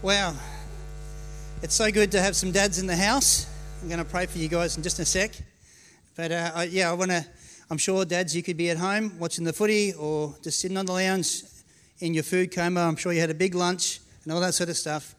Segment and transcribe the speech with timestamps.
[0.00, 0.32] Wow.
[1.60, 3.52] It's so good to have some dads in the house.
[3.82, 5.32] I'm going to pray for you guys in just a sec.
[6.14, 7.26] But uh, I, yeah, I want to,
[7.68, 10.86] I'm sure, dads, you could be at home watching the footy or just sitting on
[10.86, 11.42] the lounge
[11.98, 12.82] in your food coma.
[12.82, 15.16] I'm sure you had a big lunch and all that sort of stuff.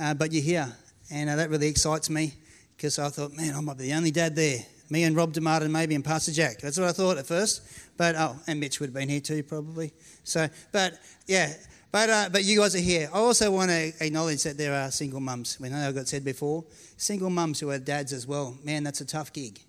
[0.00, 0.72] Uh, but you're here.
[1.12, 2.34] And uh, that really excites me
[2.76, 4.58] because I thought, man, I might be the only dad there.
[4.90, 6.58] Me and Rob DeMartin, maybe, and Pastor Jack.
[6.58, 7.62] That's what I thought at first.
[7.96, 9.92] But, oh, and Mitch would have been here too, probably.
[10.24, 10.98] So, but
[11.28, 11.52] yeah,
[11.90, 13.08] but, uh, but you guys are here.
[13.12, 15.58] I also want to acknowledge that there are single mums.
[15.58, 16.64] We know I got said before.
[16.96, 18.56] Single mums who are dads as well.
[18.62, 19.60] Man, that's a tough gig.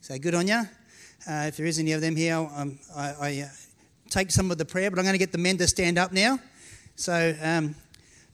[0.00, 0.62] So good on you.
[1.28, 3.48] Uh, if there is any of them here, um, I, I uh,
[4.08, 6.12] take some of the prayer, but I'm going to get the men to stand up
[6.12, 6.38] now.
[6.96, 7.74] So, um,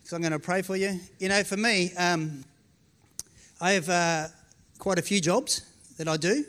[0.04, 1.01] so I'm going to pray for you.
[1.18, 2.45] You know, for me, um,
[3.60, 4.29] I have uh,
[4.79, 5.62] quite a few jobs
[5.98, 6.45] that I do,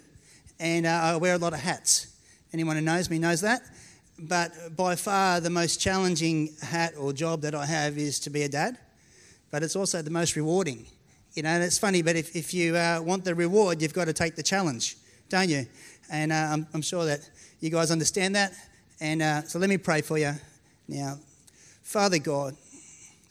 [0.59, 2.07] and uh, I wear a lot of hats.
[2.53, 3.61] Anyone who knows me knows that.
[4.19, 8.43] But by far, the most challenging hat or job that I have is to be
[8.43, 8.77] a dad.
[9.51, 10.85] But it's also the most rewarding.
[11.33, 14.05] You know, and it's funny, but if, if you uh, want the reward, you've got
[14.05, 14.97] to take the challenge,
[15.29, 15.67] don't you?
[16.11, 18.53] And uh, I'm, I'm, sure that you guys understand that.
[18.99, 20.33] And uh, so let me pray for you
[20.87, 21.19] now.
[21.83, 22.55] Father God,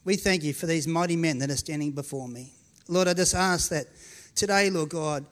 [0.05, 2.53] we thank you for these mighty men that are standing before me.
[2.87, 3.87] Lord, I just ask that
[4.37, 5.27] today, Lord God,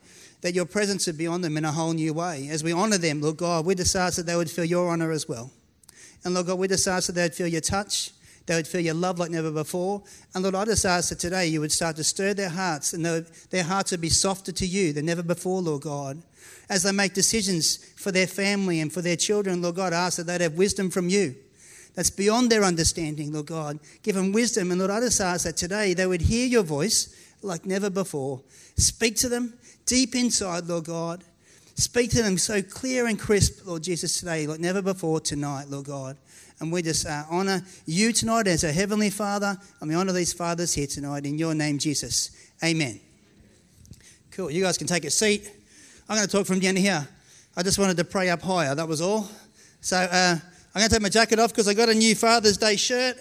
[0.44, 2.48] that your presence would be on them in a whole new way.
[2.50, 5.10] As we honour them, Lord God, we just ask that they would feel your honour
[5.10, 5.50] as well.
[6.22, 8.10] And Lord God, we just ask that they would feel your touch,
[8.44, 10.02] they would feel your love like never before.
[10.34, 13.02] And Lord, I just ask that today you would start to stir their hearts and
[13.48, 16.22] their hearts would be softer to you than never before, Lord God.
[16.68, 20.18] As they make decisions for their family and for their children, Lord God, I ask
[20.18, 21.36] that they'd have wisdom from you.
[21.94, 23.78] That's beyond their understanding, Lord God.
[24.02, 24.72] Give them wisdom.
[24.72, 28.42] And Lord, I just ask that today they would hear your voice like never before.
[28.76, 29.54] Speak to them
[29.86, 31.24] deep inside, Lord God.
[31.76, 35.86] Speak to them so clear and crisp, Lord Jesus, today, like never before tonight, Lord
[35.86, 36.16] God.
[36.60, 40.32] And we just uh, honour you tonight as a Heavenly Father, and we honour these
[40.32, 42.30] fathers here tonight in your name, Jesus.
[42.62, 43.00] Amen.
[44.30, 44.50] Cool.
[44.50, 45.50] You guys can take a seat.
[46.08, 47.06] I'm going to talk from down here.
[47.56, 49.28] I just wanted to pray up higher, that was all.
[49.80, 50.36] So uh,
[50.74, 53.16] I'm going to take my jacket off because I got a new Father's Day shirt.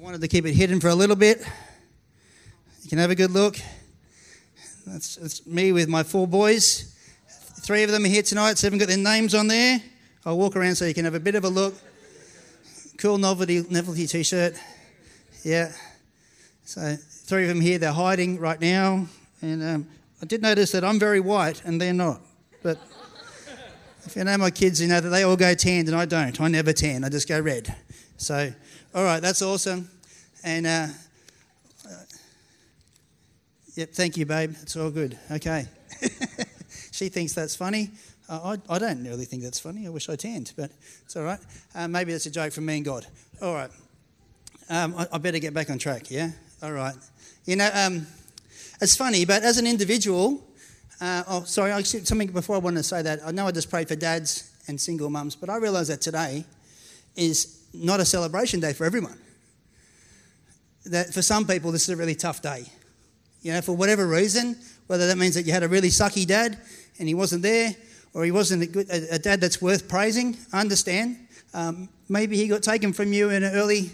[0.00, 1.46] I wanted to keep it hidden for a little bit.
[2.80, 3.58] You can have a good look.
[4.86, 6.96] That's, that's me with my four boys.
[7.60, 9.78] Three of them are here tonight, so haven't got their names on there.
[10.24, 11.74] I'll walk around so you can have a bit of a look.
[12.96, 14.54] Cool novelty, novelty t shirt.
[15.42, 15.70] Yeah.
[16.64, 19.06] So, three of them here, they're hiding right now.
[19.42, 19.88] And um,
[20.22, 22.22] I did notice that I'm very white and they're not.
[22.62, 22.78] But
[24.04, 26.40] if you know my kids, you know that they all go tanned and I don't.
[26.40, 27.74] I never tan, I just go red.
[28.16, 28.52] So,
[28.94, 29.88] all right, that's awesome.
[30.44, 30.86] And uh,
[31.86, 31.94] uh,
[33.74, 34.54] yep, thank you, babe.
[34.62, 35.18] It's all good.
[35.30, 35.66] Okay.
[36.92, 37.90] she thinks that's funny.
[38.28, 39.86] Uh, I, I don't really think that's funny.
[39.86, 40.70] I wish I tanned, but
[41.04, 41.40] it's all right.
[41.74, 43.06] Uh, maybe that's a joke from me and God.
[43.42, 43.70] All right.
[44.68, 46.30] Um, I, I, better get back on track, yeah?
[46.62, 46.94] All right.
[47.44, 48.06] You know, um,
[48.80, 50.40] it's funny, but as an individual,
[51.00, 53.20] uh, oh, sorry, something before I want to say that.
[53.24, 56.44] I know I just prayed for dads and single mums, but I realise that today
[57.16, 59.18] is not a celebration day for everyone.
[60.86, 62.64] That for some people, this is a really tough day.
[63.42, 64.56] You know, for whatever reason,
[64.86, 66.58] whether that means that you had a really sucky dad
[66.98, 67.74] and he wasn't there,
[68.12, 71.16] or he wasn't a, good, a, a dad that's worth praising, I understand.
[71.54, 73.90] Um, maybe he got taken from you in an early,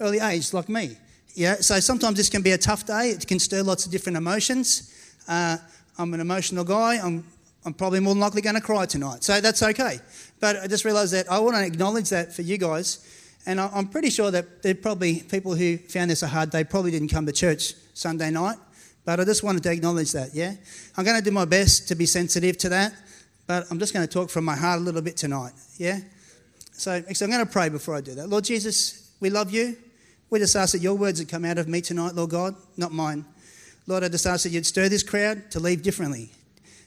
[0.00, 0.96] early age, like me.
[1.34, 3.10] Yeah, so sometimes this can be a tough day.
[3.10, 4.94] It can stir lots of different emotions.
[5.26, 5.56] Uh,
[5.98, 6.98] I'm an emotional guy.
[7.02, 7.24] I'm
[7.66, 9.24] I'm probably more than likely going to cry tonight.
[9.24, 9.98] So that's okay.
[10.38, 12.98] But I just realised that I want to acknowledge that for you guys.
[13.46, 16.90] And I'm pretty sure that there probably people who found this a hard day probably
[16.90, 18.58] didn't come to church Sunday night.
[19.04, 20.54] But I just wanted to acknowledge that, yeah?
[20.96, 22.94] I'm going to do my best to be sensitive to that.
[23.46, 26.00] But I'm just going to talk from my heart a little bit tonight, yeah?
[26.72, 28.28] So, so I'm going to pray before I do that.
[28.28, 29.76] Lord Jesus, we love you.
[30.30, 32.92] We just ask that your words that come out of me tonight, Lord God, not
[32.92, 33.26] mine.
[33.86, 36.30] Lord, I just ask that you'd stir this crowd to leave differently,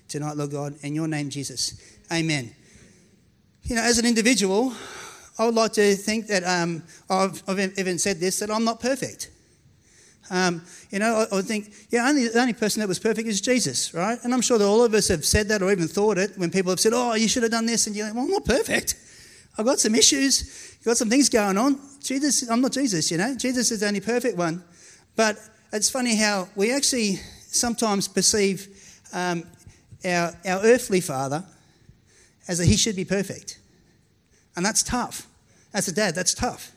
[0.08, 1.80] tonight, Lord God, in your name, Jesus.
[2.12, 2.56] Amen.
[3.64, 4.74] You know, as an individual,
[5.38, 8.80] I would like to think that um, I've, I've, even said this that I'm not
[8.80, 9.30] perfect.
[10.30, 13.42] Um, you know, I, I, think, yeah, only, the only person that was perfect is
[13.42, 14.18] Jesus, right?
[14.24, 16.50] And I'm sure that all of us have said that or even thought it when
[16.50, 17.88] people have said, oh, you should have done this.
[17.88, 18.96] And you're like, well, I'm not perfect.
[19.58, 21.80] I've got some issues, I've got some things going on.
[22.04, 23.36] Jesus, I'm not Jesus, you know.
[23.36, 24.64] Jesus is the only perfect one.
[25.16, 25.38] But
[25.72, 28.68] it's funny how we actually sometimes perceive
[29.14, 29.44] um,
[30.06, 31.44] our, our earthly father
[32.48, 33.60] as that he should be perfect.
[34.56, 35.28] And that's tough.
[35.74, 36.72] As a dad, that's tough.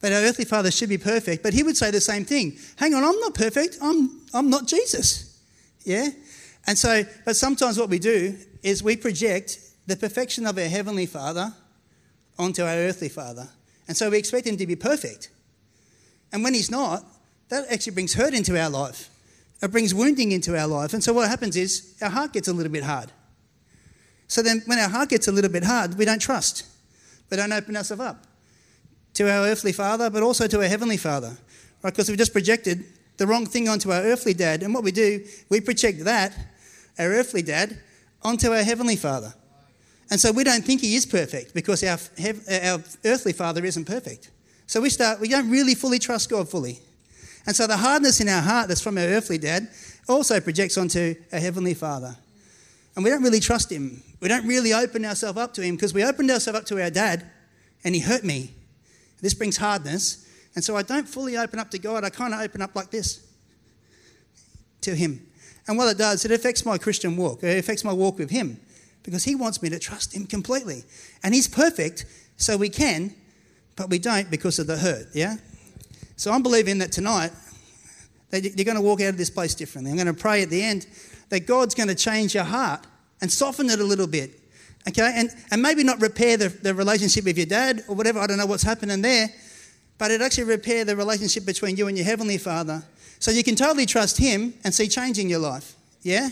[0.00, 1.42] But our earthly father should be perfect.
[1.42, 2.56] But he would say the same thing.
[2.76, 3.78] Hang on, I'm not perfect.
[3.82, 5.40] I'm, I'm not Jesus.
[5.84, 6.08] Yeah?
[6.66, 11.06] And so, but sometimes what we do is we project the perfection of our Heavenly
[11.06, 11.52] Father
[12.38, 13.48] onto our earthly Father.
[13.88, 15.30] And so we expect Him to be perfect.
[16.32, 17.04] And when He's not,
[17.48, 19.10] that actually brings hurt into our life.
[19.62, 20.92] It brings wounding into our life.
[20.92, 23.10] And so what happens is our heart gets a little bit hard.
[24.28, 26.64] So then when our heart gets a little bit hard, we don't trust.
[27.30, 28.24] We don't open ourselves up
[29.14, 31.36] to our earthly father, but also to our heavenly father.
[31.82, 31.92] Right?
[31.92, 32.84] Because we've just projected
[33.16, 34.62] the wrong thing onto our earthly dad.
[34.62, 36.36] And what we do, we project that,
[36.98, 37.80] our earthly dad,
[38.22, 39.34] onto our heavenly father.
[40.10, 41.98] And so we don't think he is perfect because our,
[42.62, 44.30] our earthly father isn't perfect.
[44.66, 46.78] So we start, we don't really fully trust God fully.
[47.48, 49.68] And so the hardness in our heart that's from our earthly dad
[50.06, 52.14] also projects onto our heavenly father.
[52.94, 54.02] And we don't really trust him.
[54.20, 56.90] We don't really open ourselves up to him because we opened ourselves up to our
[56.90, 57.24] dad
[57.84, 58.50] and he hurt me.
[59.22, 60.28] This brings hardness.
[60.56, 62.04] And so I don't fully open up to God.
[62.04, 63.26] I kind of open up like this
[64.82, 65.26] to him.
[65.66, 67.42] And what it does, it affects my Christian walk.
[67.42, 68.60] It affects my walk with him
[69.04, 70.84] because he wants me to trust him completely.
[71.22, 72.04] And he's perfect,
[72.36, 73.14] so we can,
[73.74, 75.36] but we don't because of the hurt, yeah?
[76.18, 77.30] So I'm believing that tonight
[78.30, 79.92] that you're going to walk out of this place differently.
[79.92, 80.84] I'm going to pray at the end
[81.28, 82.84] that God's going to change your heart
[83.20, 84.32] and soften it a little bit.
[84.88, 85.12] Okay?
[85.14, 88.18] And, and maybe not repair the, the relationship with your dad or whatever.
[88.18, 89.28] I don't know what's happening there.
[89.96, 92.82] But it actually repair the relationship between you and your Heavenly Father.
[93.20, 95.76] So you can totally trust Him and see change in your life.
[96.02, 96.30] Yeah?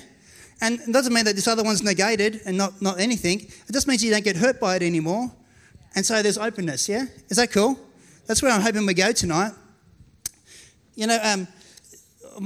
[0.61, 3.39] And it doesn't mean that this other one's negated and not, not anything.
[3.41, 5.31] It just means you don't get hurt by it anymore.
[5.95, 6.89] And so there's openness.
[6.89, 7.05] Yeah?
[7.29, 7.79] Is that cool?
[8.27, 9.53] That's where I'm hoping we go tonight.
[10.97, 11.47] You know, um,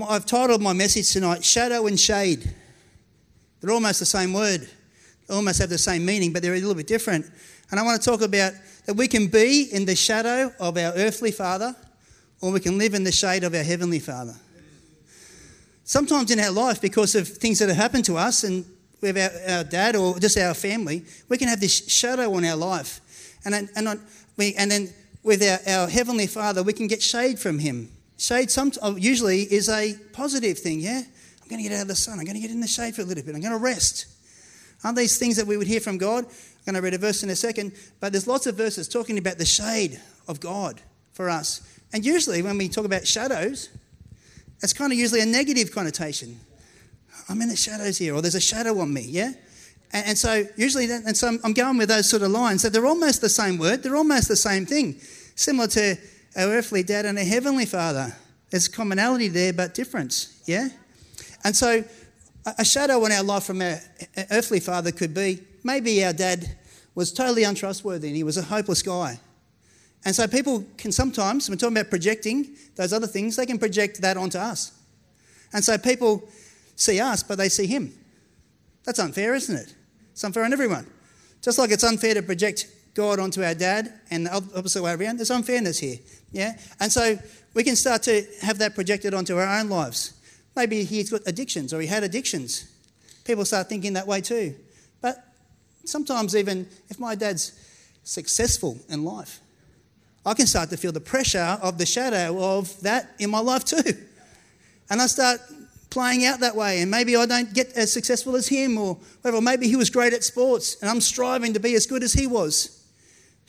[0.09, 2.53] I've titled my message tonight Shadow and Shade.
[3.61, 4.69] They're almost the same word,
[5.29, 7.31] they almost have the same meaning, but they're a little bit different.
[7.71, 8.53] And I want to talk about
[8.87, 11.77] that we can be in the shadow of our earthly father,
[12.41, 14.35] or we can live in the shade of our heavenly father.
[15.85, 18.65] Sometimes in our life, because of things that have happened to us and
[19.01, 22.57] with our, our dad or just our family, we can have this shadow on our
[22.57, 23.01] life.
[23.45, 24.01] And then, and, on,
[24.37, 24.93] we, and then
[25.23, 27.91] with our, our heavenly father, we can get shade from him.
[28.21, 31.01] Shade some, uh, usually is a positive thing, yeah?
[31.43, 32.19] I'm going to get out of the sun.
[32.19, 33.35] I'm going to get in the shade for a little bit.
[33.35, 34.09] I'm going to rest.
[34.85, 36.27] Aren't these things that we would hear from God?
[36.27, 39.17] I'm going to read a verse in a second, but there's lots of verses talking
[39.17, 40.83] about the shade of God
[41.15, 41.63] for us.
[41.95, 43.71] And usually when we talk about shadows,
[44.63, 46.39] it's kind of usually a negative connotation.
[47.31, 49.33] I'm in the shadows here, or there's a shadow on me, yeah?
[49.95, 52.61] And, and so usually, that, and so I'm going with those sort of lines.
[52.61, 55.01] So they're almost the same word, they're almost the same thing.
[55.37, 55.97] Similar to
[56.37, 58.15] our earthly dad and a heavenly father.
[58.51, 60.69] There's commonality there, but difference, yeah?
[61.45, 61.85] And so
[62.59, 63.79] a shadow on our life from our
[64.31, 66.57] earthly father could be maybe our dad
[66.95, 69.21] was totally untrustworthy and he was a hopeless guy.
[70.05, 74.01] And so people can sometimes, when talking about projecting those other things, they can project
[74.01, 74.73] that onto us.
[75.53, 76.29] And so people
[76.77, 77.93] see us, but they see him.
[78.85, 79.75] That's unfair, isn't it?
[80.13, 80.87] It's unfair on everyone.
[81.43, 85.19] Just like it's unfair to project God onto our dad and the opposite way around.
[85.19, 85.99] There's unfairness here.
[86.33, 86.59] Yeah?
[86.81, 87.19] And so
[87.55, 90.15] we can start to have that projected onto our own lives.
[90.57, 92.71] Maybe he's got addictions or he had addictions.
[93.25, 94.55] People start thinking that way too.
[95.01, 95.25] But
[95.85, 97.53] sometimes, even if my dad's
[98.03, 99.41] successful in life,
[100.27, 103.65] I can start to feel the pressure of the shadow of that in my life
[103.65, 103.93] too.
[104.91, 105.41] And I start
[105.89, 106.83] playing out that way.
[106.83, 109.41] And maybe I don't get as successful as him or whatever.
[109.41, 112.27] Maybe he was great at sports and I'm striving to be as good as he
[112.27, 112.80] was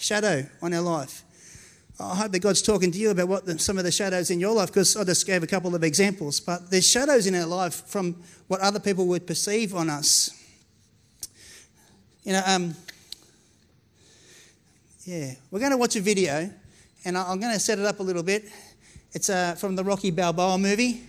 [0.02, 1.24] shadow on our life.
[2.00, 4.40] I hope that God's talking to you about what the, some of the shadows in
[4.40, 7.46] your life, because I just gave a couple of examples, but there's shadows in our
[7.46, 8.16] life from
[8.48, 10.32] what other people would perceive on us.
[12.24, 12.76] You know, um,
[15.06, 16.50] yeah, we're going to watch a video,
[17.06, 18.46] and I'm going to set it up a little bit.
[19.14, 21.04] It's uh, from the Rocky Balboa movie.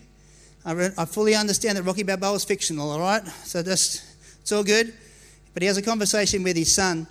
[0.65, 3.27] I, re- I fully understand that Rocky Balboa is fictional, all right?
[3.45, 4.03] So just,
[4.43, 4.93] it's all good.
[5.55, 7.07] But he has a conversation with his son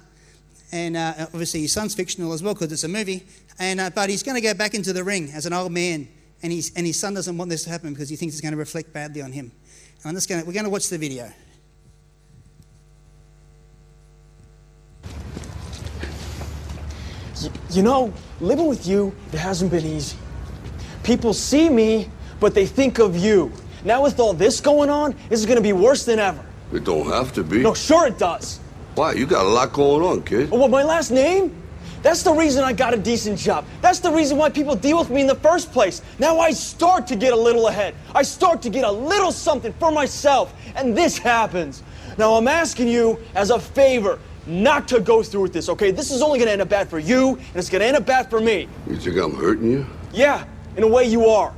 [0.71, 3.25] and uh, obviously his son's fictional as well because it's a movie.
[3.59, 6.07] And uh, but he's going to go back into the ring as an old man,
[6.41, 8.53] and he's, and his son doesn't want this to happen because he thinks it's going
[8.53, 9.51] to reflect badly on him.
[10.03, 11.31] And I'm just going we're going to watch the video.
[17.71, 20.17] You know, living with you, it hasn't been easy.
[21.03, 22.09] People see me,
[22.39, 23.51] but they think of you.
[23.83, 26.45] Now with all this going on, this is gonna be worse than ever.
[26.71, 27.63] It don't have to be.
[27.63, 28.59] No, sure it does.
[28.95, 29.13] Why?
[29.13, 30.49] You got a lot going on, kid.
[30.51, 31.55] Oh, what, my last name?
[32.01, 33.63] That's the reason I got a decent job.
[33.79, 36.01] That's the reason why people deal with me in the first place.
[36.17, 37.93] Now I start to get a little ahead.
[38.15, 40.53] I start to get a little something for myself.
[40.75, 41.83] And this happens.
[42.17, 44.17] Now I'm asking you as a favor
[44.47, 45.91] not to go through with this, okay?
[45.91, 48.29] This is only gonna end up bad for you, and it's gonna end up bad
[48.29, 48.67] for me.
[48.87, 49.85] You think I'm hurting you?
[50.11, 50.45] Yeah,
[50.75, 51.53] in a way you are.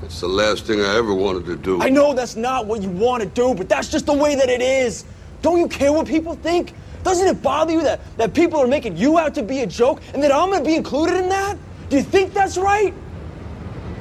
[0.00, 1.82] That's the last thing I ever wanted to do.
[1.82, 4.48] I know that's not what you want to do, but that's just the way that
[4.48, 5.04] it is.
[5.44, 6.72] Don't you care what people think?
[7.02, 10.00] Doesn't it bother you that, that people are making you out to be a joke
[10.14, 11.58] and that I'm gonna be included in that?
[11.90, 12.94] Do you think that's right?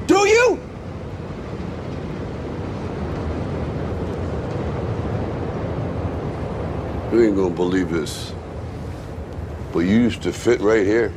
[0.08, 0.58] Do you?
[7.12, 8.34] You ain't gonna believe this.
[9.74, 11.12] But you used to fit right here.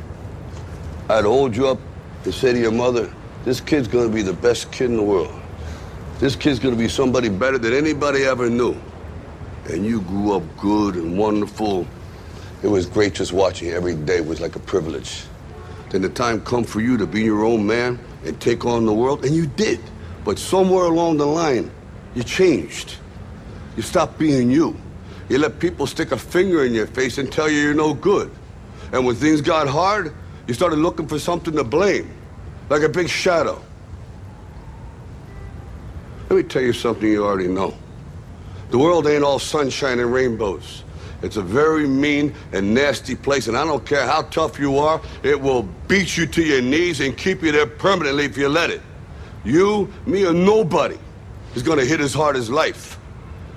[1.07, 1.79] I'd hold you up
[2.25, 3.09] and say to your mother,
[3.45, 5.33] this kid's gonna be the best kid in the world.
[6.19, 8.75] This kid's gonna be somebody better than anybody ever knew.
[9.69, 11.85] And you grew up good and wonderful.
[12.63, 15.23] It was great just watching every day was like a privilege.
[15.89, 18.93] Then the time come for you to be your own man and take on the
[18.93, 19.79] world, and you did.
[20.25, 21.71] But somewhere along the line,
[22.15, 22.95] you changed.
[23.75, 24.75] You stopped being you.
[25.29, 28.31] You let people stick a finger in your face and tell you you're no good.
[28.91, 30.13] And when things got hard,
[30.47, 32.09] you started looking for something to blame,
[32.69, 33.61] like a big shadow.
[36.29, 37.77] Let me tell you something you already know.
[38.69, 40.83] The world ain't all sunshine and rainbows.
[41.21, 45.01] It's a very mean and nasty place, and I don't care how tough you are,
[45.23, 48.69] it will beat you to your knees and keep you there permanently if you let
[48.69, 48.81] it.
[49.43, 50.97] You, me, or nobody
[51.55, 52.99] is gonna hit as hard as life.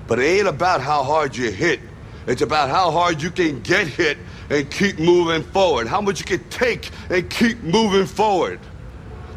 [0.07, 1.81] But it ain't about how hard you hit.
[2.25, 4.17] It's about how hard you can get hit
[4.49, 5.87] and keep moving forward.
[5.87, 8.59] How much you can take and keep moving forward.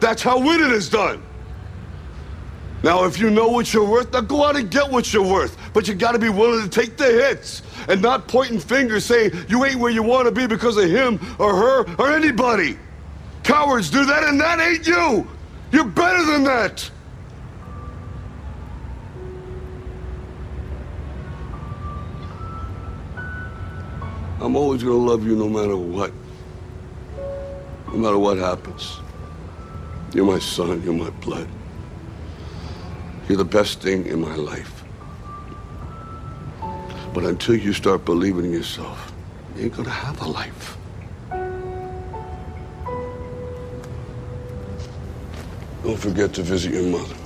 [0.01, 1.23] That's how winning is done.
[2.83, 5.57] Now, if you know what you're worth, now go out and get what you're worth.
[5.75, 9.65] But you gotta be willing to take the hits and not pointing fingers saying you
[9.65, 12.79] ain't where you wanna be because of him or her or anybody.
[13.43, 15.29] Cowards do that, and that ain't you.
[15.73, 16.91] You're better than that.
[24.41, 26.13] I'm always gonna love you no matter what.
[27.89, 29.01] No matter what happens.
[30.13, 31.49] You're my son, you're my blood.
[33.29, 34.74] You're the best thing in my life.
[37.15, 39.13] But until you start believing in yourself,
[39.55, 40.77] you ain't gonna have a life.
[45.85, 47.24] Don't forget to visit your mother.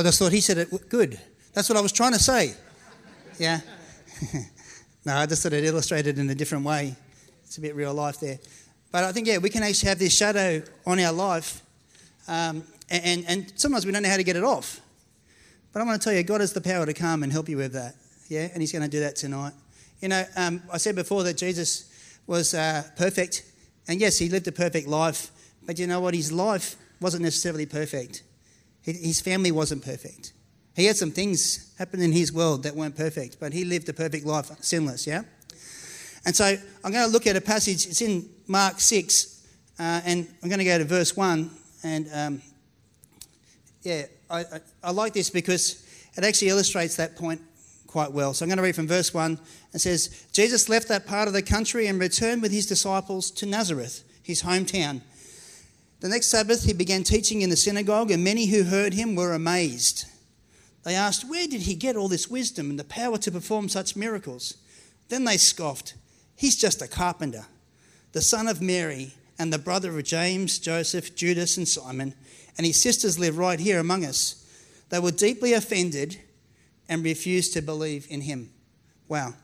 [0.00, 1.20] I just thought he said it good.
[1.52, 2.54] That's what I was trying to say.
[3.38, 3.60] Yeah.
[5.04, 6.96] no, I just thought it illustrated in a different way.
[7.44, 8.38] It's a bit real life there.
[8.90, 11.62] But I think, yeah, we can actually have this shadow on our life,
[12.28, 14.80] um, and, and sometimes we don't know how to get it off.
[15.72, 17.58] But I want to tell you, God has the power to come and help you
[17.58, 17.94] with that.
[18.28, 19.52] Yeah, and He's going to do that tonight.
[20.00, 21.92] You know, um, I said before that Jesus
[22.26, 23.44] was uh, perfect,
[23.86, 25.30] and yes, He lived a perfect life,
[25.66, 26.14] but you know what?
[26.14, 28.22] His life wasn't necessarily perfect.
[28.82, 30.32] His family wasn't perfect.
[30.74, 33.92] He had some things happen in his world that weren't perfect, but he lived a
[33.92, 35.22] perfect life, sinless, yeah?
[36.24, 39.46] And so I'm going to look at a passage, it's in Mark 6,
[39.78, 41.50] uh, and I'm going to go to verse 1.
[41.82, 42.42] And um,
[43.82, 47.40] yeah, I, I, I like this because it actually illustrates that point
[47.86, 48.34] quite well.
[48.34, 49.38] So I'm going to read from verse 1.
[49.72, 53.46] It says, Jesus left that part of the country and returned with his disciples to
[53.46, 55.00] Nazareth, his hometown.
[56.00, 59.34] The next Sabbath, he began teaching in the synagogue, and many who heard him were
[59.34, 60.06] amazed.
[60.82, 63.96] They asked, Where did he get all this wisdom and the power to perform such
[63.96, 64.56] miracles?
[65.08, 65.94] Then they scoffed,
[66.36, 67.44] He's just a carpenter,
[68.12, 72.14] the son of Mary, and the brother of James, Joseph, Judas, and Simon,
[72.56, 74.46] and his sisters live right here among us.
[74.88, 76.18] They were deeply offended
[76.88, 78.50] and refused to believe in him.
[79.06, 79.34] Wow.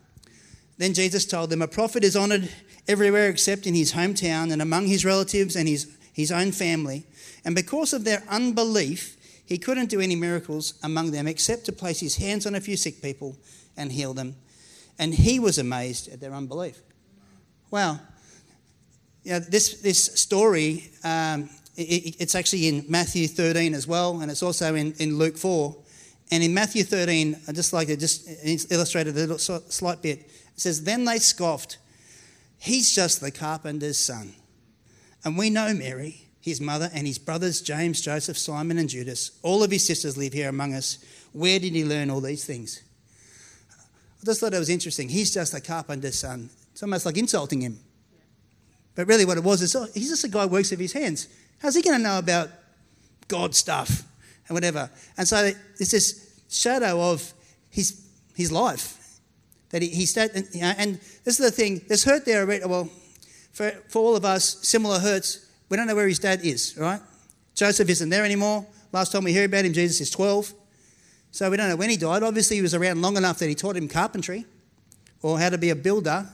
[0.79, 2.49] Then Jesus told them, A prophet is honored
[2.89, 7.05] everywhere except in his hometown and among his relatives and his his own family,
[7.45, 12.01] and because of their unbelief, he couldn't do any miracles among them except to place
[12.01, 13.37] his hands on a few sick people
[13.77, 14.35] and heal them.
[14.99, 16.81] And he was amazed at their unbelief.
[17.71, 18.01] Wow.
[19.25, 24.43] Yeah, this, this story, um, it, it's actually in Matthew 13 as well, and it's
[24.43, 25.77] also in, in Luke 4.
[26.31, 28.27] And in Matthew 13, I just like to just
[28.73, 30.21] illustrate a little slight bit.
[30.21, 30.31] It
[30.61, 31.77] says, Then they scoffed,
[32.59, 34.33] He's just the carpenter's son.
[35.27, 39.33] And we know Mary, his mother, and his brothers, James, Joseph, Simon, and Judas.
[39.43, 41.05] All of his sisters live here among us.
[41.33, 42.81] Where did he learn all these things?
[44.23, 45.09] I just thought it was interesting.
[45.09, 46.49] He's just a carpenter's son.
[46.71, 47.81] It's almost like insulting him.
[48.95, 50.93] But really, what it was is oh, he's just a guy who works with his
[50.93, 51.27] hands.
[51.59, 52.49] How's he going to know about
[53.27, 54.05] God stuff
[54.47, 54.89] and whatever?
[55.19, 57.33] And so it's this shadow of
[57.69, 58.01] his,
[58.37, 59.19] his life
[59.71, 61.81] that he, he started, you know, and this is the thing.
[61.89, 62.47] There's hurt there.
[62.69, 62.89] Well,
[63.57, 65.51] for, for all of us, similar hurts.
[65.71, 67.01] We don't know where his dad is, right?
[67.55, 68.67] Joseph isn't there anymore.
[68.93, 70.53] Last time we hear about him, Jesus is 12.
[71.31, 72.23] So we don't know when he died.
[72.23, 74.45] Obviously, he was around long enough that he taught him carpentry
[75.23, 76.29] or how to be a builder,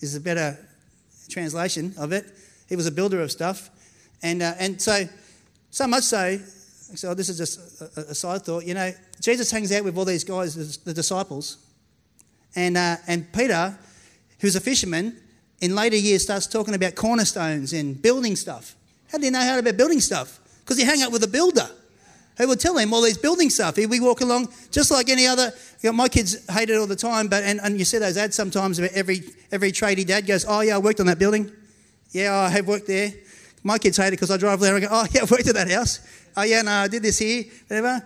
[0.00, 0.58] is a better
[1.30, 2.26] translation of it.
[2.68, 3.70] He was a builder of stuff.
[4.22, 5.08] And, uh, and so,
[5.70, 6.36] so much so,
[6.94, 8.92] so this is just a, a, side thought, you know,
[9.22, 11.56] Jesus hangs out with all these guys, the disciples.
[12.54, 13.78] And, uh, and Peter,
[14.40, 15.22] who's a fisherman,
[15.60, 18.74] in later years starts talking about cornerstones and building stuff.
[19.10, 20.40] How do you know how to about building stuff?
[20.60, 21.68] Because he hang out with a builder
[22.38, 23.76] who would tell him all these building stuff.
[23.76, 25.52] He'd be walking along just like any other.
[25.80, 28.16] You know, my kids hate it all the time, but and, and you see those
[28.16, 29.22] ads sometimes about every
[29.52, 31.50] every tradie dad goes, "Oh yeah, I worked on that building.
[32.10, 33.12] Yeah, I have worked there."
[33.62, 35.54] My kids hate it because I drive there and go, "Oh yeah, I worked at
[35.54, 36.00] that house.
[36.36, 38.04] Oh yeah, no, I did this here, whatever."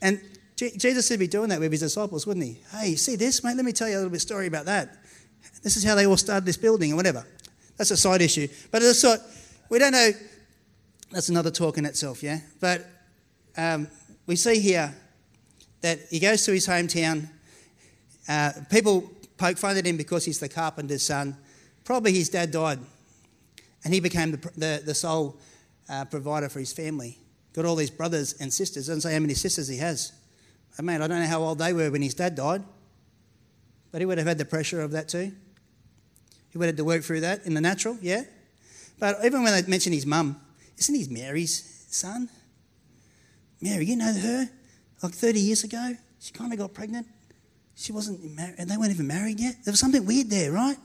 [0.00, 0.20] And
[0.56, 2.58] Jesus would be doing that with his disciples, wouldn't he?
[2.72, 3.56] Hey, see this, mate?
[3.56, 4.99] Let me tell you a little bit story about that.
[5.62, 7.24] This is how they all started this building or whatever.
[7.76, 8.48] That's a side issue.
[8.70, 9.20] But it's sort,
[9.68, 10.10] we don't know.
[11.10, 12.40] That's another talk in itself, yeah?
[12.60, 12.86] But
[13.56, 13.88] um,
[14.26, 14.94] we see here
[15.80, 17.28] that he goes to his hometown.
[18.28, 21.36] Uh, people poke fun at him because he's the carpenter's son.
[21.84, 22.78] Probably his dad died,
[23.84, 25.36] and he became the, the, the sole
[25.88, 27.18] uh, provider for his family.
[27.52, 28.86] Got all these brothers and sisters.
[28.86, 30.12] Doesn't say how many sisters he has.
[30.78, 32.62] I mean, I don't know how old they were when his dad died,
[33.92, 35.32] but he would have had the pressure of that too.
[36.50, 38.22] He would have to work through that in the natural, yeah.
[38.98, 40.40] But even when they mention his mum,
[40.78, 42.28] isn't he Mary's son?
[43.60, 44.48] Mary, you know her?
[45.02, 47.06] Like 30 years ago, she kind of got pregnant.
[47.74, 49.56] She wasn't married, and they weren't even married yet.
[49.64, 50.76] There was something weird there, right?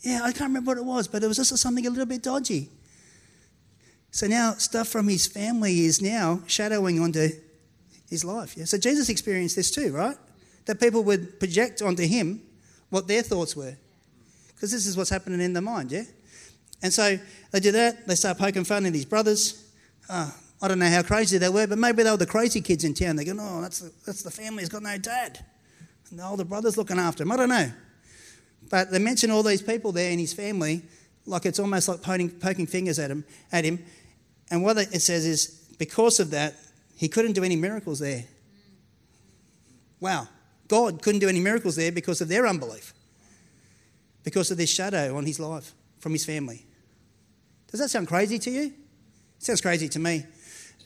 [0.00, 2.22] Yeah, I can't remember what it was, but it was just something a little bit
[2.22, 2.70] dodgy.
[4.10, 7.28] So now stuff from his family is now shadowing onto
[8.08, 8.56] his life.
[8.56, 8.64] Yeah?
[8.64, 10.16] So Jesus experienced this too, right?
[10.66, 12.40] That people would project onto him
[12.90, 13.76] what their thoughts were
[14.62, 16.04] because this is what's happening in the mind, yeah?
[16.84, 17.18] And so
[17.50, 19.68] they do that, they start poking fun at his brothers.
[20.08, 22.84] Oh, I don't know how crazy they were, but maybe they were the crazy kids
[22.84, 23.16] in town.
[23.16, 25.44] They go, oh, that's the, that's the family who's got no dad.
[26.10, 27.32] And the older brother's looking after him.
[27.32, 27.72] I don't know.
[28.70, 30.82] But they mention all these people there in his family,
[31.26, 33.84] like it's almost like poking, poking fingers at him, at him.
[34.52, 36.54] And what it says is, because of that,
[36.96, 38.24] he couldn't do any miracles there.
[39.98, 40.28] Wow.
[40.68, 42.94] God couldn't do any miracles there because of their unbelief
[44.24, 46.64] because of this shadow on his life from his family.
[47.70, 48.64] Does that sound crazy to you?
[48.64, 50.24] It sounds crazy to me.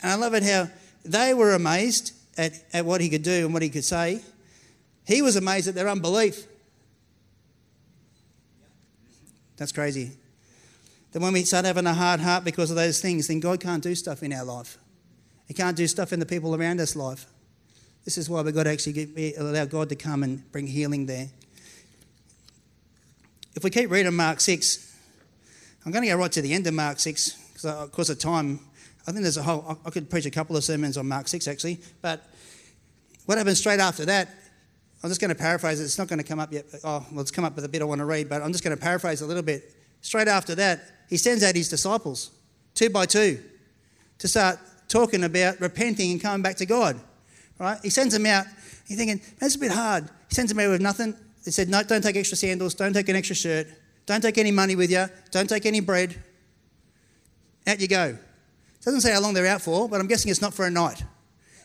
[0.01, 0.69] And I love it how
[1.03, 4.21] they were amazed at, at what he could do and what he could say.
[5.05, 6.45] He was amazed at their unbelief.
[9.57, 10.11] That's crazy.
[11.11, 13.81] Then when we start having a hard heart because of those things, then God can't
[13.81, 14.77] do stuff in our life.
[15.47, 17.25] He can't do stuff in the people around us' life.
[18.07, 21.07] This is why we've got to actually get, allow God to come and bring healing
[21.07, 21.27] there.
[23.53, 24.95] If we keep reading Mark 6,
[25.85, 28.17] I'm going to go right to the end of Mark 6 because, of course of
[28.17, 28.61] time.
[29.05, 31.49] I think there's a whole, I could preach a couple of sermons on Mark 6
[31.49, 32.23] actually, but
[33.25, 34.29] what happens straight after that,
[35.03, 35.83] I'm just going to paraphrase it.
[35.83, 36.63] It's not going to come up yet.
[36.85, 38.63] Oh, well, it's come up with a bit I want to read, but I'm just
[38.63, 39.75] going to paraphrase a little bit.
[39.99, 42.31] Straight after that, he sends out his disciples,
[42.73, 43.43] two by two,
[44.19, 47.01] to start talking about repenting and coming back to God.
[47.59, 47.79] Right?
[47.81, 48.45] He sends them out.
[48.87, 50.05] You're thinking, that's a bit hard.
[50.29, 51.15] He sends them out with nothing.
[51.43, 53.67] They said, no, don't take extra sandals, don't take an extra shirt,
[54.05, 56.21] don't take any money with you, don't take any bread.
[57.65, 58.17] Out you go.
[58.17, 60.69] It doesn't say how long they're out for, but I'm guessing it's not for a
[60.69, 61.03] night.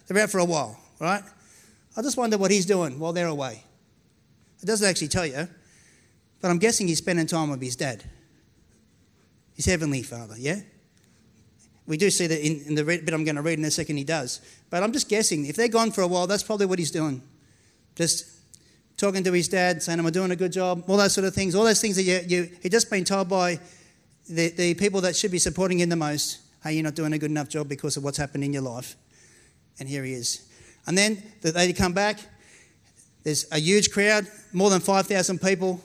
[0.07, 1.23] They're out for a while, right?
[1.97, 3.65] I just wonder what he's doing while they're away.
[4.63, 5.49] It doesn't actually tell you,
[6.41, 8.05] but I'm guessing he's spending time with his dad,
[9.57, 10.61] his heavenly father, yeah?
[11.87, 13.97] We do see that in, in the bit I'm going to read in a second,
[13.97, 14.41] he does.
[14.71, 17.23] But I'm just guessing, if they're gone for a while, that's probably what he's doing.
[17.97, 18.25] Just
[18.97, 20.85] talking to his dad, saying, Am I doing a good job?
[20.89, 21.55] All those sort of things.
[21.55, 23.59] All those things that you, you, he just been told by
[24.29, 27.19] the, the people that should be supporting him the most, Hey, you're not doing a
[27.19, 28.95] good enough job because of what's happened in your life.
[29.81, 30.49] And here he is.
[30.87, 32.19] And then they come back.
[33.25, 35.81] There's a huge crowd, more than 5,000 people.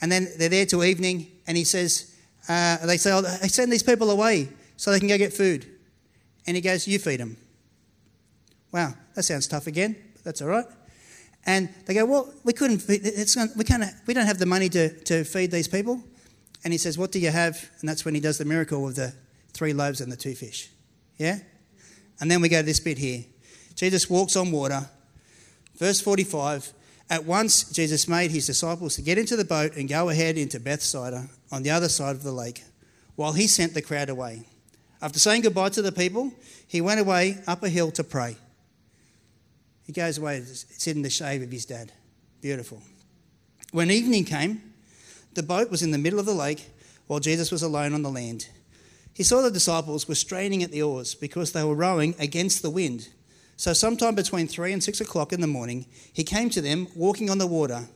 [0.00, 1.28] And then they're there till evening.
[1.46, 2.14] And he says,
[2.48, 4.48] uh, They say, oh, send these people away
[4.82, 5.64] so they can go get food.
[6.44, 7.36] And he goes, You feed them.
[8.72, 10.64] Wow, that sounds tough again, but that's all right.
[11.46, 14.88] And they go, well, we couldn't, it's, we, can't, we don't have the money to,
[15.04, 16.02] to feed these people.
[16.64, 17.70] And he says, what do you have?
[17.78, 19.14] And that's when he does the miracle of the
[19.52, 20.68] three loaves and the two fish.
[21.16, 21.38] Yeah?
[22.20, 23.24] And then we go to this bit here.
[23.76, 24.88] Jesus walks on water.
[25.76, 26.72] Verse 45
[27.08, 30.58] At once Jesus made his disciples to get into the boat and go ahead into
[30.58, 32.64] Bethsaida on the other side of the lake,
[33.14, 34.46] while he sent the crowd away.
[35.02, 36.32] After saying goodbye to the people,
[36.66, 38.36] he went away up a hill to pray.
[39.84, 41.92] He goes away to sit in the shade of his dad.
[42.40, 42.80] Beautiful.
[43.72, 44.62] When evening came,
[45.34, 46.70] the boat was in the middle of the lake
[47.08, 48.48] while Jesus was alone on the land.
[49.12, 52.70] He saw the disciples were straining at the oars because they were rowing against the
[52.70, 53.08] wind
[53.56, 57.30] So, sometime between three and six o'clock in the morning, he came to them walking
[57.30, 57.86] on the water.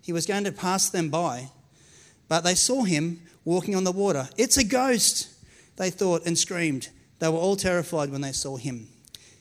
[0.00, 1.50] He was going to pass them by,
[2.28, 4.28] but they saw him walking on the water.
[4.38, 5.28] It's a ghost,
[5.82, 6.90] they thought, and screamed.
[7.18, 8.86] They were all terrified when they saw him.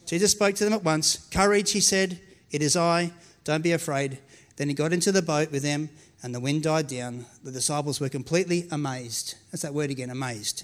[0.08, 1.28] Jesus spoke to them at once.
[1.30, 3.12] Courage, he said, it is I,
[3.44, 4.18] don't be afraid.
[4.58, 5.90] Then he got into the boat with them,
[6.24, 7.28] and the wind died down.
[7.44, 9.36] The disciples were completely amazed.
[9.52, 10.64] That's that word again, amazed.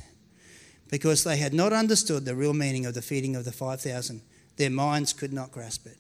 [0.90, 4.22] Because they had not understood the real meaning of the feeding of the 5,000.
[4.56, 5.98] Their minds could not grasp it.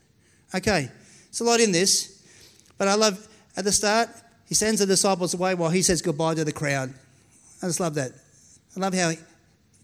[0.55, 0.89] Okay,
[1.29, 2.23] it's a lot in this,
[2.79, 4.09] but I love at the start,
[4.47, 6.93] he sends the disciples away while he says goodbye to the crowd.
[7.61, 8.11] I just love that.
[8.75, 9.11] I love how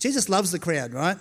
[0.04, 1.16] Jesus loves the crowd, right?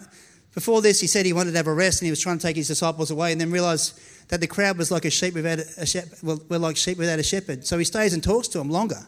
[0.54, 2.42] Before this, he said he wanted to have a rest and he was trying to
[2.42, 3.96] take his disciples away and then realized
[4.28, 7.20] that the crowd was like a sheep without a shepherd, well, we're like sheep without
[7.20, 7.64] a shepherd.
[7.64, 8.98] So he stays and talks to them longer.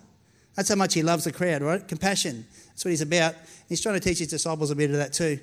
[0.54, 1.86] That's how much he loves the crowd, right?
[1.88, 2.46] Compassion.
[2.68, 3.34] That's what he's about.
[3.68, 5.40] He's trying to teach his disciples a bit of that too.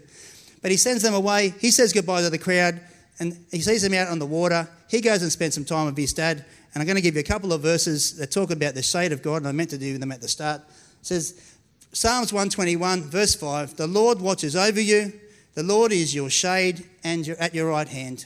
[0.62, 1.54] But he sends them away.
[1.60, 2.80] He says goodbye to the crowd
[3.20, 4.66] and he sees them out on the water.
[4.90, 6.46] He goes and spends some time with his dad.
[6.74, 9.12] And I'm going to give you a couple of verses that talk about the shade
[9.12, 10.62] of God, and I meant to do them at the start.
[10.62, 11.58] It says,
[11.94, 15.12] Psalms 121, verse 5 The Lord watches over you,
[15.56, 18.26] the Lord is your shade and at your right hand.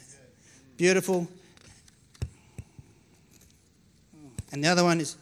[0.78, 1.28] Beautiful.
[4.51, 5.17] And the other one is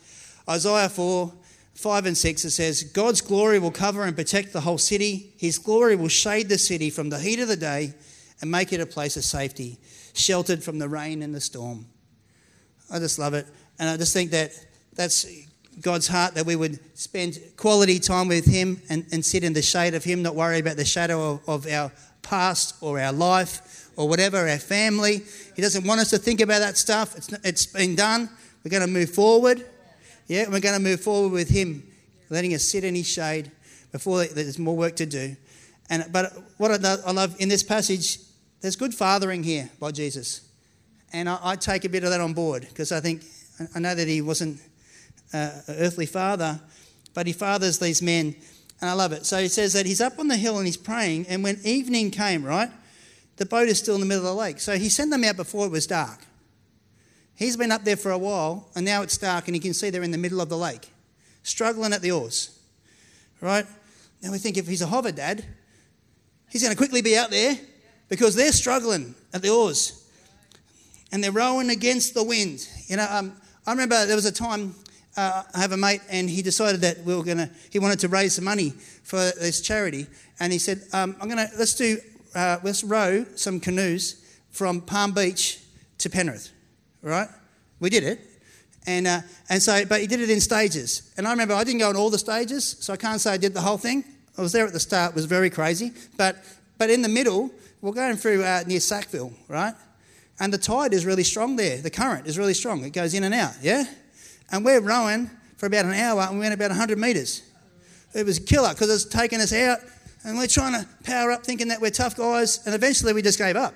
[0.47, 1.31] Isaiah 4,
[1.75, 2.45] 5 and 6.
[2.45, 5.33] It says, God's glory will cover and protect the whole city.
[5.37, 7.93] His glory will shade the city from the heat of the day
[8.41, 9.79] and make it a place of safety,
[10.13, 11.85] sheltered from the rain and the storm.
[12.91, 13.47] I just love it.
[13.79, 14.51] And I just think that
[14.93, 15.25] that's
[15.81, 19.61] God's heart that we would spend quality time with Him and, and sit in the
[19.61, 23.89] shade of Him, not worry about the shadow of, of our past or our life
[23.95, 25.21] or whatever, our family.
[25.55, 27.15] He doesn't want us to think about that stuff.
[27.15, 28.29] It's, it's been done.
[28.63, 29.65] We're going to move forward.
[30.27, 31.83] Yeah, we're going to move forward with Him,
[32.29, 33.51] letting us sit in His shade
[33.91, 35.35] before there's more work to do.
[35.89, 38.19] And, but what I love in this passage,
[38.61, 40.41] there's good fathering here by Jesus.
[41.11, 43.23] And I, I take a bit of that on board because I think,
[43.75, 44.59] I know that He wasn't
[45.33, 46.59] uh, earthly father,
[47.13, 48.35] but he fathers these men,
[48.81, 49.25] and I love it.
[49.25, 52.11] So he says that he's up on the hill and he's praying, and when evening
[52.11, 52.69] came, right,
[53.37, 54.59] the boat is still in the middle of the lake.
[54.59, 56.25] So he sent them out before it was dark.
[57.35, 59.89] He's been up there for a while, and now it's dark, and he can see
[59.89, 60.91] they're in the middle of the lake,
[61.41, 62.59] struggling at the oars,
[63.41, 63.65] right?
[64.21, 65.43] Now we think if he's a hover dad,
[66.49, 67.57] he's going to quickly be out there
[68.07, 70.07] because they're struggling at the oars
[71.11, 72.67] and they're rowing against the wind.
[72.87, 73.33] You know, um,
[73.67, 74.75] I remember there was a time
[75.15, 77.49] uh, I have a mate, and he decided that we were going to.
[77.69, 78.71] He wanted to raise some money
[79.03, 80.07] for this charity,
[80.39, 81.97] and he said, um, "I'm going to let's do
[82.35, 85.59] uh, let's row some canoes from Palm Beach
[85.99, 86.51] to Penrith,
[87.01, 87.27] right?
[87.79, 88.19] We did it,
[88.87, 91.13] and uh, and so, but he did it in stages.
[91.17, 93.37] And I remember I didn't go on all the stages, so I can't say I
[93.37, 94.03] did the whole thing.
[94.37, 95.91] I was there at the start; it was very crazy.
[96.17, 96.37] But
[96.77, 99.75] but in the middle, we're going through uh, near Sackville, right?
[100.39, 101.77] And the tide is really strong there.
[101.77, 102.83] The current is really strong.
[102.83, 103.85] It goes in and out, yeah.
[104.51, 107.41] And we're rowing for about an hour and we went about 100 metres.
[108.13, 109.79] It was killer because it's taking us out
[110.23, 112.65] and we're trying to power up thinking that we're tough guys.
[112.65, 113.73] And eventually we just gave up.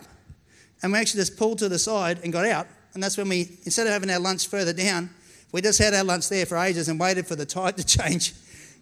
[0.84, 2.68] And we actually just pulled to the side and got out.
[2.94, 5.10] And that's when we, instead of having our lunch further down,
[5.52, 8.34] we just had our lunch there for ages and waited for the tide to change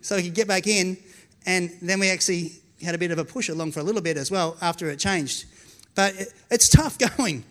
[0.02, 0.98] so we could get back in.
[1.46, 2.52] And then we actually
[2.84, 5.00] had a bit of a push along for a little bit as well after it
[5.00, 5.46] changed.
[5.96, 6.14] But
[6.52, 7.44] it's tough going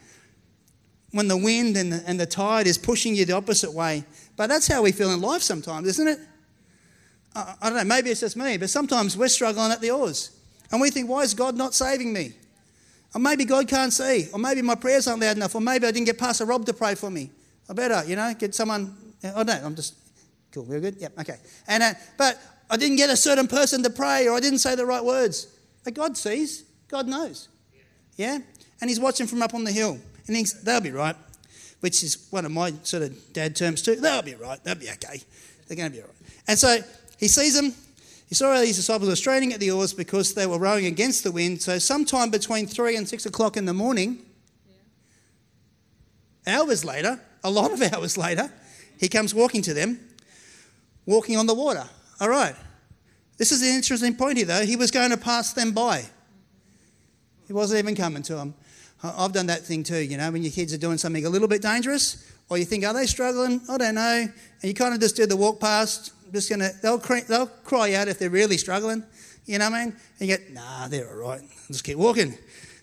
[1.12, 4.05] when the wind and the, and the tide is pushing you the opposite way.
[4.37, 6.18] But that's how we feel in life sometimes, isn't it?
[7.35, 10.31] I, I don't know, maybe it's just me, but sometimes we're struggling at the oars.
[10.70, 12.33] And we think, why is God not saving me?
[13.14, 14.29] Or maybe God can't see.
[14.33, 15.55] Or maybe my prayers aren't loud enough.
[15.55, 17.31] Or maybe I didn't get Pastor Rob to pray for me.
[17.70, 18.97] I better, you know, get someone.
[19.37, 19.94] Oh, no, I'm just.
[20.51, 20.97] Cool, we're good?
[20.99, 21.37] Yep, okay.
[21.66, 24.75] And, uh, but I didn't get a certain person to pray or I didn't say
[24.75, 25.49] the right words.
[25.85, 27.49] But God sees, God knows.
[28.16, 28.38] Yeah?
[28.81, 29.99] And He's watching from up on the hill.
[30.27, 31.16] And thinks, they'll be right
[31.85, 33.97] which is one of my sort of dad terms too.
[33.97, 34.59] They'll be right.
[34.64, 35.20] They'll be okay.
[35.68, 36.31] They're going to be all right.
[36.49, 36.79] And so
[37.18, 37.75] he sees them.
[38.27, 41.25] He saw how these disciples were straining at the oars because they were rowing against
[41.25, 41.61] the wind.
[41.61, 44.25] So sometime between three and six o'clock in the morning,
[46.47, 46.61] yeah.
[46.61, 48.51] hours later, a lot of hours later,
[48.99, 50.01] he comes walking to them,
[51.05, 51.85] walking on the water.
[52.18, 52.55] All right.
[53.37, 54.64] This is an interesting point here, though.
[54.64, 56.07] He was going to pass them by.
[57.47, 58.55] He wasn't even coming to them.
[59.05, 61.49] I've done that thing too, you know, when your kids are doing something a little
[61.49, 63.61] bit dangerous, or you think, are they struggling?
[63.69, 64.27] I don't know.
[64.27, 67.95] And you kind of just do the walk past, just gonna, they'll, cry, they'll cry
[67.95, 69.05] out if they're really struggling,
[69.45, 69.97] you know what I mean?
[70.21, 71.43] And you get, nah, they're all right.
[71.69, 72.35] Just keep walking.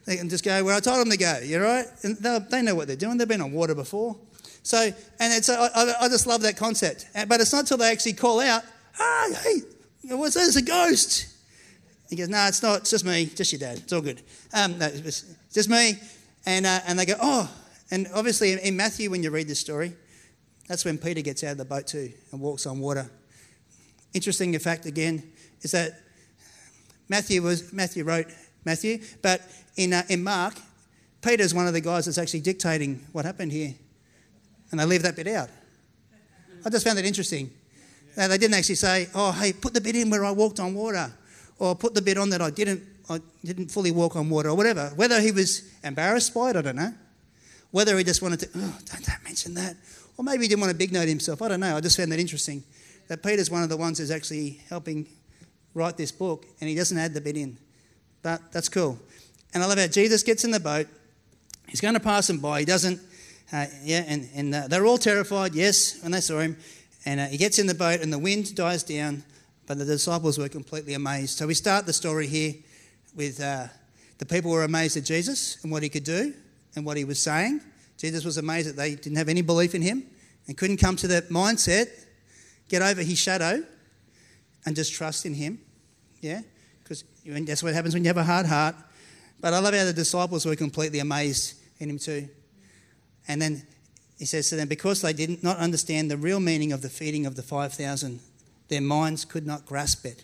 [0.05, 1.85] They can just go where I told them to go, you are right?
[2.03, 3.17] And they know what they're doing.
[3.17, 4.15] They've been on water before.
[4.63, 5.69] So, and it's, I,
[6.01, 7.07] I just love that concept.
[7.27, 8.63] But it's not until they actually call out,
[8.99, 9.61] ah, hey,
[10.15, 10.47] what's that?
[10.47, 11.27] It's a ghost.
[12.11, 12.81] He goes, no, it's not.
[12.81, 13.77] It's just me, just your dad.
[13.77, 14.21] It's all good.
[14.53, 15.93] Um, no, it's just me.
[16.45, 17.49] And, uh, and they go, oh,
[17.89, 19.93] and obviously in, Matthew, when you read this story,
[20.67, 23.09] that's when Peter gets out of the boat too and walks on water.
[24.13, 25.23] Interesting fact again
[25.61, 26.01] is that
[27.07, 28.27] Matthew was Matthew wrote
[28.65, 29.41] Matthew, but
[29.77, 30.53] in uh, in Mark,
[31.21, 33.73] Peter's one of the guys that's actually dictating what happened here,
[34.71, 35.49] and they leave that bit out.
[36.65, 37.51] I just found that interesting.
[38.17, 40.73] Uh, they didn't actually say, "Oh, hey, put the bit in where I walked on
[40.73, 41.11] water,"
[41.61, 44.55] or put the bit on that I didn't I didn't fully walk on water, or
[44.55, 44.91] whatever.
[44.95, 46.93] Whether he was embarrassed by it, I don't know.
[47.69, 49.75] Whether he just wanted to, oh, don't, don't mention that,
[50.17, 51.41] or maybe he didn't want to big note himself.
[51.41, 51.77] I don't know.
[51.77, 52.63] I just found that interesting
[53.09, 55.07] that Peter's one of the ones who's actually helping
[55.73, 57.57] write this book, and he doesn't add the bit in.
[58.23, 58.97] But that's cool.
[59.53, 60.87] And I love how Jesus gets in the boat.
[61.67, 62.59] He's going to pass them by.
[62.59, 62.99] He doesn't.
[63.53, 66.57] Uh, yeah, and, and uh, they're all terrified, yes, when they saw him.
[67.05, 69.23] And uh, he gets in the boat, and the wind dies down,
[69.67, 71.37] but the disciples were completely amazed.
[71.37, 72.53] So we start the story here
[73.15, 73.67] with uh,
[74.17, 76.33] the people were amazed at Jesus and what he could do
[76.75, 77.61] and what he was saying.
[77.97, 80.03] Jesus was amazed that they didn't have any belief in him
[80.47, 81.87] and couldn't come to that mindset,
[82.67, 83.63] get over his shadow,
[84.65, 85.59] and just trust in him.
[86.19, 86.41] Yeah?
[86.83, 88.75] Because that's what happens when you have a hard heart.
[89.39, 92.29] But I love how the disciples were completely amazed in him too.
[93.27, 93.63] And then
[94.17, 97.25] he says to them, because they did not understand the real meaning of the feeding
[97.25, 98.19] of the 5,000,
[98.71, 100.23] their minds could not grasp it.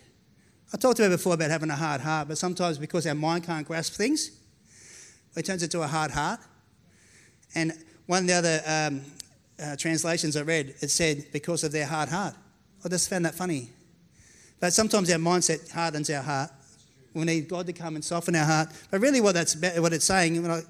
[0.72, 3.66] I talked about before about having a hard heart, but sometimes because our mind can't
[3.66, 4.32] grasp things,
[5.36, 6.40] it turns into a hard heart.
[7.54, 7.72] And
[8.06, 9.02] one of the other um,
[9.62, 12.34] uh, translations I read, it said, because of their hard heart.
[12.84, 13.68] I just found that funny.
[14.60, 16.50] But sometimes our mindset hardens our heart.
[17.14, 18.68] We need God to come and soften our heart.
[18.90, 20.62] But really, what that's what it's saying, I,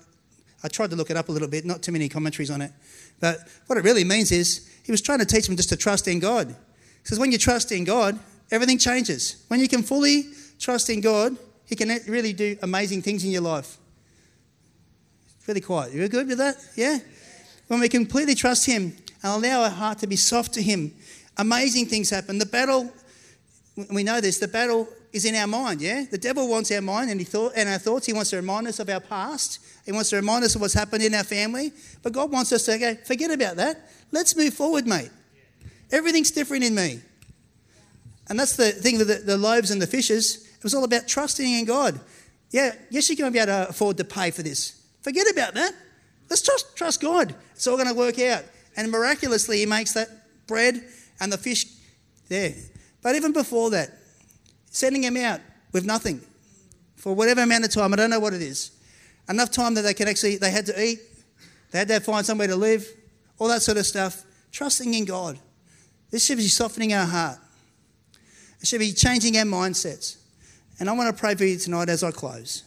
[0.64, 2.72] I tried to look it up a little bit, not too many commentaries on it.
[3.20, 6.08] But what it really means is he was trying to teach them just to trust
[6.08, 6.56] in God.
[7.02, 8.18] He says, when you trust in God,
[8.50, 9.44] everything changes.
[9.48, 10.24] When you can fully
[10.58, 13.78] trust in God, He can really do amazing things in your life.
[15.38, 15.92] It's really quiet.
[15.92, 16.56] You're good with that?
[16.76, 16.98] Yeah?
[17.68, 20.92] When we completely trust Him and allow our heart to be soft to Him,
[21.36, 22.38] amazing things happen.
[22.38, 22.92] The battle,
[23.92, 26.04] we know this, the battle is in our mind, yeah?
[26.10, 28.06] The devil wants our mind and, he thought, and our thoughts.
[28.06, 29.58] He wants to remind us of our past.
[29.86, 31.72] He wants to remind us of what's happened in our family.
[32.02, 33.90] But God wants us to go, forget about that.
[34.12, 35.10] Let's move forward, mate.
[35.90, 37.00] Everything's different in me.
[38.28, 40.46] And that's the thing with the, the loaves and the fishes.
[40.56, 41.98] It was all about trusting in God.
[42.50, 44.82] Yeah, yes, you're going to be able to afford to pay for this.
[45.02, 45.72] Forget about that.
[46.28, 47.34] Let's trust, trust God.
[47.54, 48.44] It's all going to work out.
[48.76, 50.08] And miraculously, He makes that
[50.46, 50.82] bread
[51.20, 51.66] and the fish
[52.28, 52.54] there.
[53.02, 53.90] But even before that,
[54.70, 55.40] sending them out
[55.72, 56.20] with nothing
[56.96, 58.72] for whatever amount of time, I don't know what it is,
[59.28, 61.00] enough time that they can actually, they had to eat,
[61.70, 62.86] they had to find somewhere to live,
[63.38, 64.24] all that sort of stuff.
[64.50, 65.38] Trusting in God.
[66.10, 67.38] This should be softening our heart.
[68.60, 70.16] It should be changing our mindsets.
[70.80, 72.64] And I want to pray for you tonight as I close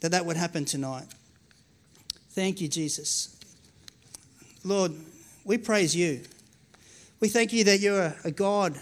[0.00, 1.06] that that would happen tonight.
[2.30, 3.36] Thank you, Jesus.
[4.64, 4.92] Lord,
[5.44, 6.22] we praise you.
[7.20, 8.78] We thank you that you're a God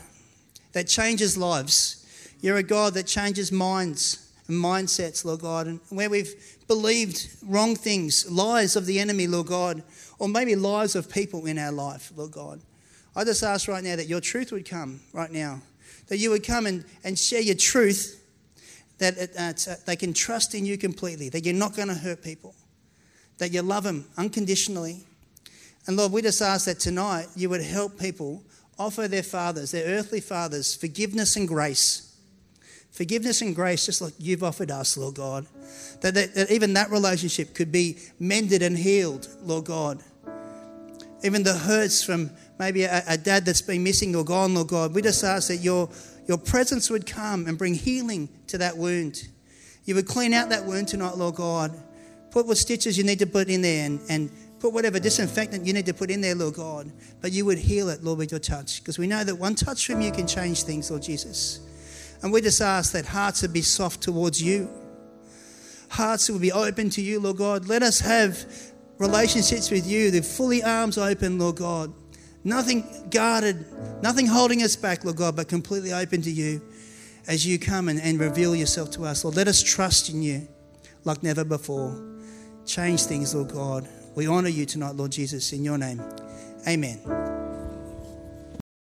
[0.72, 2.04] that changes lives.
[2.40, 5.66] You're a God that changes minds and mindsets, Lord God.
[5.66, 6.34] And where we've
[6.68, 9.82] believed wrong things, lies of the enemy, Lord God,
[10.18, 12.60] or maybe lies of people in our life, Lord God.
[13.16, 15.62] I just ask right now that your truth would come right now
[16.08, 18.22] that you would come and, and share your truth,
[18.98, 19.52] that it, uh,
[19.86, 22.54] they can trust in you completely, that you're not going to hurt people,
[23.38, 25.04] that you love them unconditionally.
[25.86, 28.42] And Lord, we just ask that tonight you would help people
[28.78, 32.02] offer their fathers, their earthly fathers, forgiveness and grace.
[32.90, 35.46] Forgiveness and grace, just like you've offered us, Lord God.
[36.00, 40.02] That, that, that even that relationship could be mended and healed, Lord God.
[41.22, 44.94] Even the hurts from maybe a, a, dad that's been missing or gone, Lord God,
[44.94, 45.88] we just ask that your,
[46.26, 49.28] your presence would come and bring healing to that wound.
[49.84, 51.72] You would clean out that wound tonight, Lord God.
[52.30, 55.72] Put what stitches you need to put in there and, and put whatever disinfectant you
[55.72, 56.90] need to put in there, Lord God.
[57.20, 58.80] But you would heal it, Lord, with your touch.
[58.80, 61.60] Because we know that one touch from you can change things, Lord Jesus.
[62.22, 64.68] And we just ask that hearts would be soft towards you.
[65.88, 67.68] Hearts would be open to you, Lord God.
[67.68, 68.44] Let us have
[68.98, 71.92] relationships with you, the fully arms open, Lord God.
[72.46, 73.66] Nothing guarded,
[74.04, 76.62] nothing holding us back, Lord God, but completely open to you
[77.26, 79.34] as you come and, and reveal yourself to us, Lord.
[79.34, 80.46] Let us trust in you
[81.02, 82.00] like never before.
[82.64, 83.88] Change things, Lord God.
[84.14, 86.00] We honor you tonight, Lord Jesus, in your name.
[86.68, 87.35] Amen.